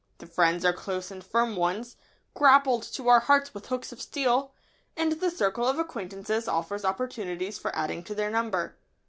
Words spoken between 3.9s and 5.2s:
of steel," and